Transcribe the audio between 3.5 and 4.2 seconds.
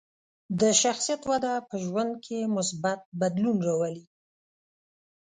راولي.